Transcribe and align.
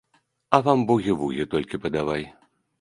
А, 0.19 0.57
вам 0.67 0.79
бугі-вугі 0.93 1.47
толькі 1.55 1.83
падавай! 1.87 2.29